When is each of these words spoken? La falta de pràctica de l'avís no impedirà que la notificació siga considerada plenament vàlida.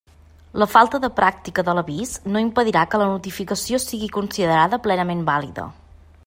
La 0.61 0.67
falta 0.75 0.99
de 1.01 1.09
pràctica 1.19 1.65
de 1.67 1.75
l'avís 1.79 2.13
no 2.35 2.41
impedirà 2.45 2.87
que 2.95 3.01
la 3.03 3.11
notificació 3.13 3.81
siga 3.85 4.09
considerada 4.17 4.81
plenament 4.89 5.23
vàlida. 5.33 5.69